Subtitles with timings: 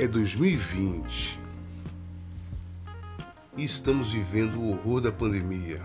[0.00, 1.38] É 2020
[3.54, 5.78] e estamos vivendo o horror da pandemia.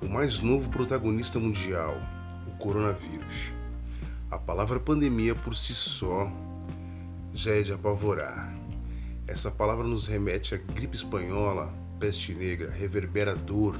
[0.00, 1.96] O mais novo protagonista mundial,
[2.46, 3.52] o coronavírus.
[4.30, 6.30] A palavra pandemia por si só
[7.34, 8.56] já é de apavorar.
[9.26, 13.74] Essa palavra nos remete à gripe espanhola, peste negra, reverbera dor,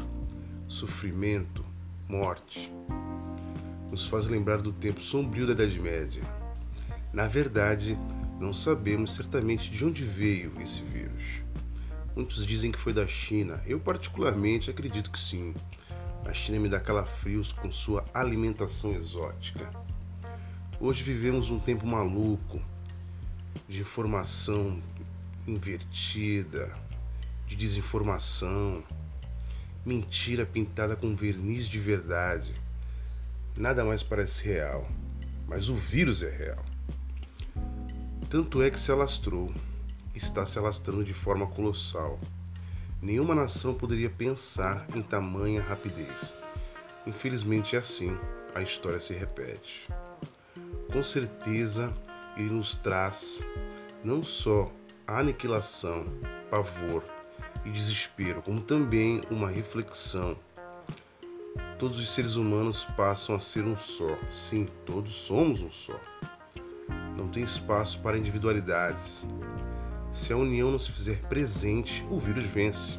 [0.66, 1.64] sofrimento,
[2.09, 2.68] morte.
[3.93, 6.39] Nos faz lembrar do tempo sombrio da Idade Média.
[7.13, 7.99] Na verdade,
[8.39, 11.43] não sabemos certamente de onde veio esse vírus.
[12.14, 13.61] Muitos dizem que foi da China.
[13.67, 15.55] Eu, particularmente, acredito que sim.
[16.25, 19.69] A China me dá calafrios com sua alimentação exótica.
[20.79, 22.63] Hoje vivemos um tempo maluco
[23.69, 24.81] de informação
[25.47, 26.72] invertida,
[27.47, 28.85] de desinformação,
[29.85, 32.55] mentira pintada com verniz de verdade.
[33.56, 34.89] Nada mais parece real,
[35.48, 36.69] mas o vírus é real.
[38.31, 39.53] Tanto é que se alastrou,
[40.14, 42.17] está se alastrando de forma colossal.
[43.03, 46.36] Nenhuma nação poderia pensar em tamanha rapidez.
[47.05, 48.17] Infelizmente é assim,
[48.55, 49.89] a história se repete.
[50.92, 51.92] Com certeza,
[52.36, 53.45] ele nos traz
[54.05, 54.70] não só
[55.08, 56.06] a aniquilação,
[56.48, 57.03] pavor
[57.64, 60.36] e desespero, como também uma reflexão.
[61.81, 64.17] Todos os seres humanos passam a ser um só.
[64.31, 65.98] Sim, todos somos um só.
[67.20, 69.28] Não tem espaço para individualidades.
[70.10, 72.98] Se a união não se fizer presente, o vírus vence.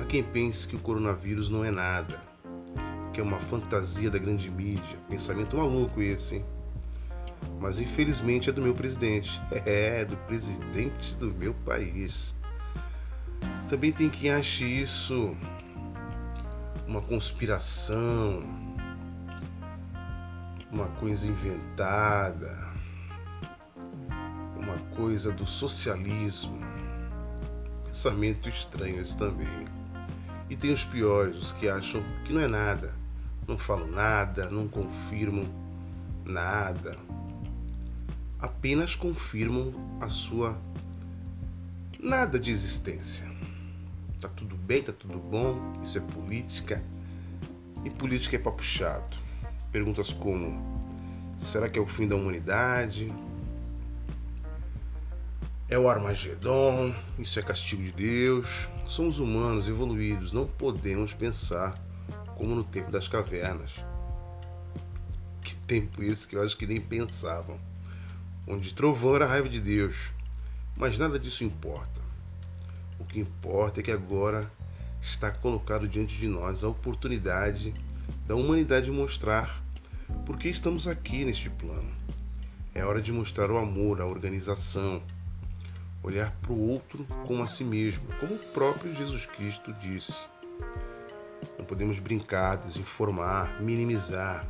[0.00, 2.18] Há quem pense que o coronavírus não é nada,
[3.12, 4.96] que é uma fantasia da grande mídia.
[5.06, 6.44] Pensamento maluco esse, hein?
[7.60, 9.38] mas infelizmente é do meu presidente.
[9.66, 12.34] É, do presidente do meu país.
[13.68, 15.36] Também tem quem ache isso
[16.88, 18.42] uma conspiração,
[20.70, 22.56] uma coisa inventada,
[24.56, 26.58] uma coisa do socialismo.
[27.86, 29.66] Pensamento estranho esse também.
[30.48, 32.94] E tem os piores, os que acham que não é nada,
[33.46, 35.44] não falam nada, não confirmam
[36.24, 36.96] nada
[38.40, 40.58] apenas confirmam a sua
[41.98, 43.30] nada de existência.
[44.20, 46.82] Tá tudo bem, tá tudo bom, isso é política.
[47.84, 49.18] E política é papo chato.
[49.72, 50.60] Perguntas como:
[51.38, 53.12] será que é o fim da humanidade?
[55.68, 56.94] É o Armagedon?
[57.18, 58.68] Isso é castigo de Deus?
[58.86, 61.80] Somos humanos evoluídos, não podemos pensar
[62.36, 63.72] como no tempo das cavernas.
[65.42, 67.58] Que tempo esse que eu acho que nem pensavam
[68.46, 70.10] onde trovão era a raiva de Deus.
[70.76, 72.00] Mas nada disso importa.
[72.98, 74.50] O que importa é que agora
[75.00, 77.72] está colocado diante de nós a oportunidade
[78.30, 79.60] da humanidade mostrar
[80.24, 81.90] por que estamos aqui neste plano.
[82.72, 85.02] É hora de mostrar o amor, a organização,
[86.00, 90.16] olhar para o outro como a si mesmo, como o próprio Jesus Cristo disse.
[91.58, 94.46] Não podemos brincar, desinformar, minimizar,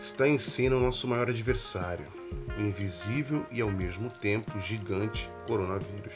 [0.00, 2.08] está em cena o nosso maior adversário,
[2.58, 6.14] o invisível e ao mesmo tempo gigante coronavírus.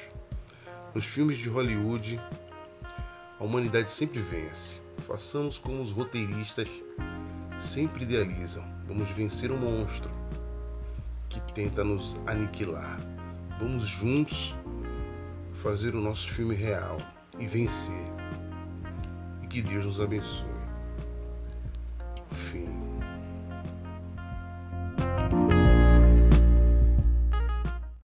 [0.92, 2.20] Nos filmes de Hollywood,
[3.38, 4.84] a humanidade sempre vence.
[5.06, 6.68] Façamos como os roteiristas
[7.60, 8.64] sempre idealizam.
[8.88, 10.10] Vamos vencer o monstro
[11.28, 12.98] que tenta nos aniquilar.
[13.60, 14.52] Vamos juntos
[15.62, 16.98] fazer o nosso filme real
[17.38, 17.94] e vencer.
[19.44, 20.48] E que Deus nos abençoe.
[22.50, 22.85] Fim.